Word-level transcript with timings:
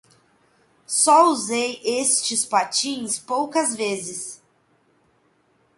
Só 0.87 1.27
usei 1.31 1.79
estes 1.85 2.43
patins 2.43 3.19
poucas 3.19 3.75
vezes. 3.75 4.41